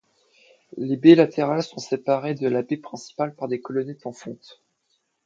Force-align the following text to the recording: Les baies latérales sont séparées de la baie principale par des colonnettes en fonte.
Les 0.77 0.97
baies 0.97 1.13
latérales 1.13 1.61
sont 1.61 1.77
séparées 1.77 2.33
de 2.33 2.47
la 2.47 2.63
baie 2.63 2.77
principale 2.77 3.35
par 3.35 3.47
des 3.47 3.61
colonnettes 3.61 4.07
en 4.07 4.11
fonte. 4.13 4.59